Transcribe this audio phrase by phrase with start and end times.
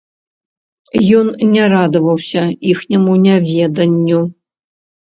[1.17, 4.19] Ён не радаваўся іхняму няведанню.